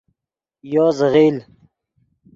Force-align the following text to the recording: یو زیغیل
یو 0.73 0.87
زیغیل 0.97 1.35